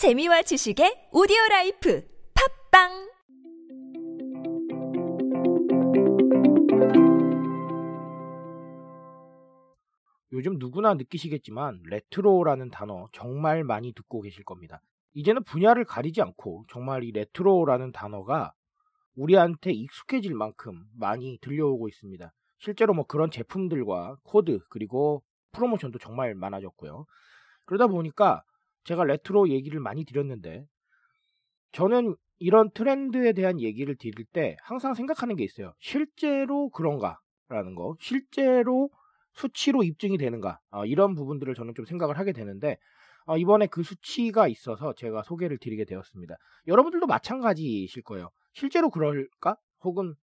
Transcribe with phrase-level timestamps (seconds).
[0.00, 2.02] 재미와 지식의 오디오 라이프
[2.72, 2.88] 팟빵
[10.32, 14.80] 요즘 누구나 느끼시겠지만 레트로라는 단어 정말 많이 듣고 계실 겁니다.
[15.12, 18.54] 이제는 분야를 가리지 않고 정말 이 레트로라는 단어가
[19.16, 22.32] 우리한테 익숙해질 만큼 많이 들려오고 있습니다.
[22.58, 25.22] 실제로 뭐 그런 제품들과 코드 그리고
[25.52, 27.04] 프로모션도 정말 많아졌고요.
[27.66, 28.42] 그러다 보니까
[28.84, 30.64] 제가 레트로 얘기를 많이 드렸는데
[31.72, 35.74] 저는 이런 트렌드에 대한 얘기를 드릴 때 항상 생각하는 게 있어요.
[35.78, 38.88] 실제로 그런가라는 거, 실제로
[39.34, 42.76] 수치로 입증이 되는가 어, 이런 부분들을 저는 좀 생각을 하게 되는데
[43.26, 46.34] 어, 이번에 그 수치가 있어서 제가 소개를 드리게 되었습니다.
[46.66, 48.30] 여러분들도 마찬가지실 거예요.
[48.52, 49.56] 실제로 그럴까?
[49.84, 50.14] 혹은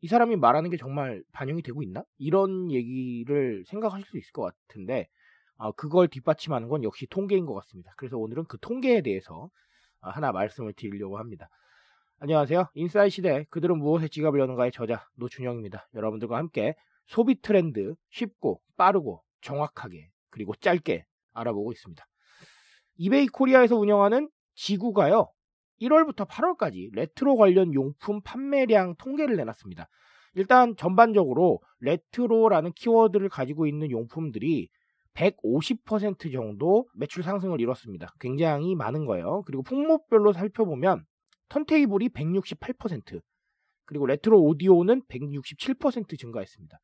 [0.00, 2.02] 이 사람이 말하는 게 정말 반영이 되고 있나?
[2.18, 5.06] 이런 얘기를 생각하실 수 있을 것 같은데
[5.58, 7.92] 어, 그걸 뒷받침하는 건 역시 통계인 것 같습니다.
[7.96, 9.48] 그래서 오늘은 그 통계에 대해서
[10.00, 11.48] 어, 하나 말씀을 드리려고 합니다.
[12.18, 12.68] 안녕하세요.
[12.74, 15.88] 인사이 시대 그들은 무엇에 지갑을 여는가의 저자 노준영입니다.
[15.94, 16.74] 여러분들과 함께
[17.06, 21.04] 소비 트렌드 쉽고 빠르고 정확하게 그리고 짧게
[21.34, 22.06] 알아보고 있습니다.
[22.98, 25.30] 이베이 코리아에서 운영하는 지구가요.
[25.80, 29.88] 1월부터 8월까지 레트로 관련 용품 판매량 통계를 내놨습니다.
[30.34, 34.68] 일단 전반적으로 레트로라는 키워드를 가지고 있는 용품들이
[35.16, 38.08] 150% 정도 매출 상승을 이뤘습니다.
[38.20, 39.42] 굉장히 많은 거예요.
[39.46, 41.04] 그리고 품목별로 살펴보면
[41.48, 43.20] 턴테이블이 168%,
[43.86, 46.78] 그리고 레트로 오디오는 167% 증가했습니다.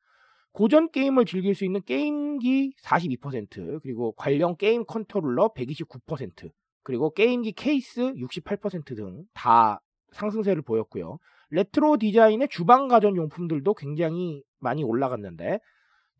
[0.53, 6.51] 고전 게임을 즐길 수 있는 게임기 42%, 그리고 관련 게임 컨트롤러 129%,
[6.83, 9.81] 그리고 게임기 케이스 68%등 다
[10.13, 11.19] 상승세를 보였고요.
[11.51, 15.59] 레트로 디자인의 주방 가전 용품들도 굉장히 많이 올라갔는데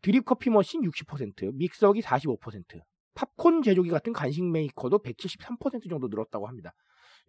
[0.03, 2.79] 드립 커피 머신 60%, 믹서기 45%,
[3.15, 6.73] 팝콘 제조기 같은 간식 메이커도 173% 정도 늘었다고 합니다.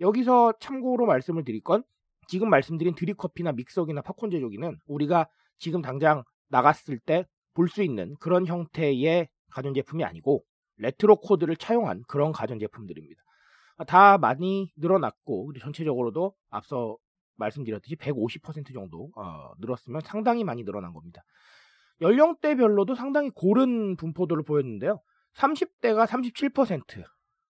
[0.00, 1.82] 여기서 참고로 말씀을 드릴 건
[2.28, 8.14] 지금 말씀드린 드립 커피나 믹서기나 팝콘 제조기는 우리가 지금 당장 나갔을 때 볼 수 있는
[8.20, 10.44] 그런 형태의 가전제품이 아니고
[10.76, 13.22] 레트로 코드를 차용한 그런 가전제품들입니다.
[13.86, 16.96] 다 많이 늘어났고 전체적으로도 앞서
[17.36, 21.22] 말씀드렸듯이 150% 정도 어, 늘었으면 상당히 많이 늘어난 겁니다.
[22.00, 25.00] 연령대별로도 상당히 고른 분포도를 보였는데요.
[25.34, 27.04] 30대가 37%,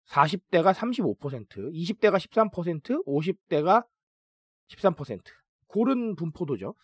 [0.09, 3.84] 40대가 35%, 20대가 13%, 50대가
[4.69, 5.21] 13%.
[5.66, 6.75] 고른 분포도죠.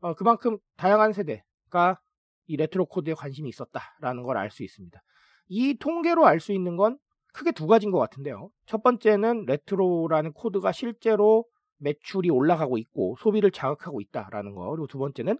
[0.00, 2.00] 어, 그만큼 다양한 세대가
[2.46, 5.00] 이 레트로 코드에 관심이 있었다라는 걸 알 수 있습니다.
[5.48, 6.98] 이 통계로 알 수 있는 건
[7.32, 8.50] 크게 두 가지인 것 같은데요.
[8.66, 11.44] 첫 번째는 레트로라는 코드가 실제로
[11.78, 14.70] 매출이 올라가고 있고 소비를 자극하고 있다라는 거.
[14.70, 15.38] 그리고 두 번째는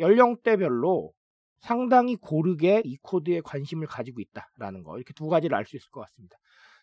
[0.00, 1.12] 연령대별로
[1.60, 4.96] 상당히 고르게 이 코드에 관심을 가지고 있다라는 거.
[4.96, 6.36] 이렇게 두 가지를 알 수 있을 것 같습니다.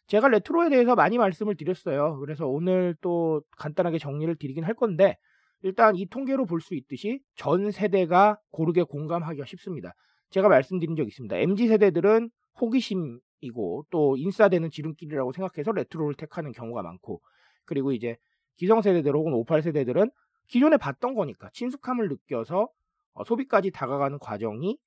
[0.07, 2.19] 제가 레트로에 대해서 많이 말씀을 드렸어요.
[2.19, 5.18] 그래서 오늘 또 간단하게 정리를 드리긴 할 건데
[5.62, 9.94] 일단 이 통계로 볼 수 있듯이 전 세대가 고르게 공감하기가 쉽습니다.
[10.31, 11.38] 제가 말씀드린 적 있습니다.
[11.38, 12.29] MZ 세대들은
[12.59, 17.22] 호기심이고 또 인싸되는 지름길이라고 생각해서 레트로를 택하는 경우가 많고
[17.66, 18.18] 그리고 이제
[18.57, 20.12] 기성세대들 혹은 58세대들은
[20.47, 22.68] 기존에 봤던 거니까 친숙함을 느껴서
[23.13, 24.78] 어, 소비까지 다가가는 과정이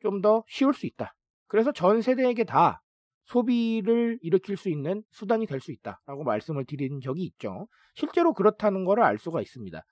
[0.00, 1.14] 좀 더 쉬울 수 있다.
[1.46, 2.82] 그래서 전 세대에게 다
[3.24, 7.68] 소비를 일으킬 수 있는 수단이 될 수 있다라고 말씀을 드린 적이 있죠.
[7.94, 9.82] 실제로 그렇다는 것을 알 수가 있습니다.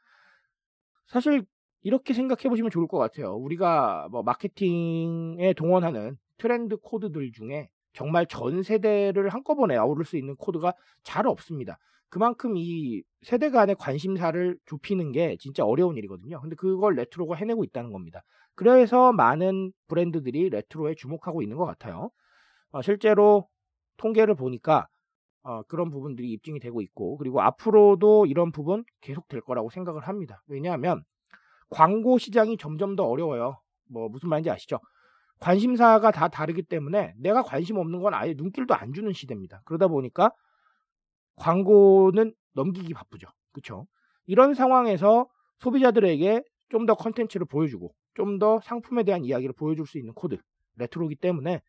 [1.07, 1.45] 사실
[1.83, 3.35] 이렇게 생각해 보시면 좋을 것 같아요.
[3.35, 10.75] 우리가 뭐 마케팅에 동원하는 트렌드 코드들 중에 정말 전 세대를 한꺼번에 아우를 수 있는 코드가
[11.03, 11.79] 잘 없습니다.
[12.09, 16.41] 그만큼 이 세대 간의 관심사를 좁히는 게 진짜 어려운 일이거든요.
[16.41, 18.23] 근데 그걸 레트로가 해내고 있다는 겁니다.
[18.55, 22.11] 그래서 많은 브랜드들이 레트로에 주목하고 있는 것 같아요.
[22.71, 23.49] 어, 실제로
[23.97, 24.89] 통계를 보니까
[25.43, 30.43] 어, 그런 부분들이 입증이 되고 있고 그리고 앞으로도 이런 부분 계속 될 거라고 생각을 합니다.
[30.47, 31.03] 왜냐하면
[31.71, 33.59] 광고 시장이 점점 더 어려워요.
[33.91, 34.79] 뭐 무슨 말인지 아시죠?
[35.43, 39.61] 관심사가 다 다르기 때문에 내가 관심 없는 건 아예 눈길도 안 주는 시대입니다.
[39.65, 40.31] 그러다 보니까
[41.37, 43.27] 광고는 넘기기 바쁘죠.
[43.53, 43.87] 그렇죠?
[44.27, 45.27] 이런 상황에서
[45.59, 50.39] 소비자들에게 좀 더 컨텐츠를 보여주고 좀 더 상품에 대한 이야기를 보여줄 수 있는 코드
[50.77, 51.61] 레트로기 때문에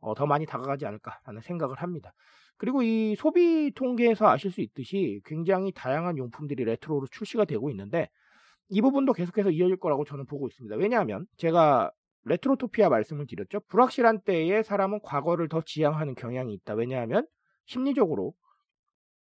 [0.00, 2.12] 어, 더 많이 다가가지 않을까라는 생각을 합니다.
[2.58, 8.10] 그리고 이 소비 통계에서 아실 수 있듯이 굉장히 다양한 용품들이 레트로로 출시가 되고 있는데
[8.68, 10.76] 이 부분도 계속해서 이어질 거라고 저는 보고 있습니다.
[10.76, 11.90] 왜냐하면 제가
[12.24, 13.60] retrotopia 말씀을 드렸죠.
[13.68, 16.74] 불확실한 때에 사람은 과거를 더 지향하는 경향이 있다.
[16.74, 17.26] 왜냐하면
[17.66, 18.34] 심리적으로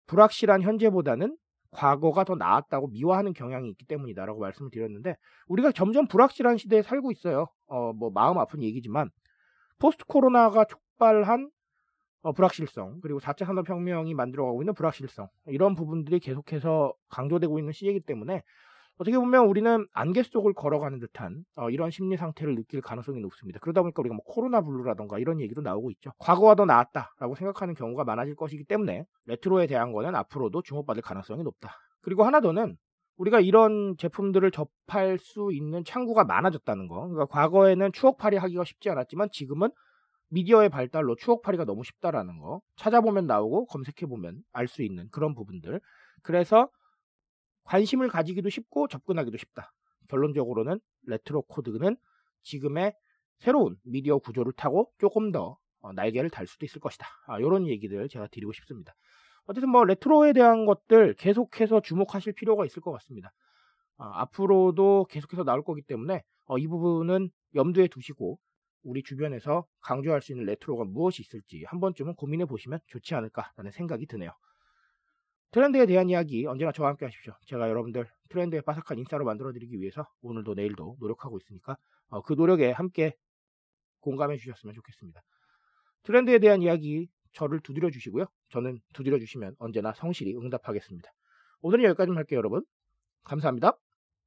[0.08, 1.38] 불확실한 현재보다는
[1.72, 5.16] 과거가 더 나았다고 미화하는 경향이 있기 때문이다라고 말씀을 드렸는데
[5.48, 7.48] 우리가 점점 불확실한 시대에 살고 있어요.
[7.68, 9.10] 어, 뭐 마음 아픈 얘기지만
[9.80, 11.50] 포스트 코로나가 촉발한
[12.22, 18.44] 어, 불확실성 그리고 4차 산업혁명이 만들어가고 있는 불확실성 이런 부분들이 계속해서 강조되고 있는 시기이기 때문에
[18.98, 23.60] 어떻게 보면 우리는 안개 속을 걸어가는 듯한 어, 이런 심리 상태를 느낄 가능성이 높습니다.
[23.60, 26.12] 그러다 보니까 우리가 뭐 코로나 블루라던가 이런 얘기도 나오고 있죠.
[26.20, 31.72] 과거가 더 나았다라고 생각하는 경우가 많아질 것이기 때문에 레트로에 대한 거는 앞으로도 주목받을 가능성이 높다.
[32.02, 32.78] 그리고 하나 더는
[33.18, 37.08] 우리가 이런 제품들을 접할 수 있는 창구가 많아졌다는 거.
[37.08, 39.70] 그러니까 과거에는 추억팔이 하기가 쉽지 않았지만 지금은
[40.30, 42.62] 미디어의 발달로 추억팔이가 너무 쉽다라는 거.
[42.78, 45.80] 찾아보면 나오고 검색해보면 알 수 있는 그런 부분들.
[46.24, 46.70] 그래서
[47.64, 49.72] 관심을 가지기도 쉽고 접근하기도 쉽다.
[50.10, 51.98] 결론적으로는 레트로 코드는
[52.44, 52.94] 지금의
[53.40, 57.06] 새로운 미디어 구조를 타고 조금 더 어, 날개를 달 수도 있을 것이다.
[57.28, 58.94] 아, 이런 얘기들 제가 드리고 싶습니다.
[59.46, 63.34] 어쨌든 뭐 레트로에 대한 것들 계속해서 주목하실 필요가 있을 것 같습니다.
[63.98, 68.40] 아, 앞으로도 계속해서 나올 거기 때문에 어, 이 부분은 염두에 두시고
[68.84, 74.06] 우리 주변에서 강조할 수 있는 레트로가 무엇이 있을지 한 번쯤은 고민해 보시면 좋지 않을까라는 생각이
[74.08, 74.32] 드네요.
[75.54, 77.34] 트렌드에 대한 이야기 언제나 저와 함께 하십시오.
[77.46, 81.78] 제가 여러분들 트렌드에 바삭한 인싸로 만들어드리기 위해서 오늘도 내일도 노력하고 있으니까
[82.10, 83.14] 어, 그 노력에 함께
[84.00, 85.22] 공감해 주셨으면 좋겠습니다.
[86.02, 88.26] 트렌드에 대한 이야기 저를 두드려 주시고요.
[88.50, 91.12] 저는 두드려 주시면 언제나 성실히 응답하겠습니다.
[91.62, 92.64] 오늘은 여기까지만 할게요, 여러분.
[93.24, 93.83] 감사합니다.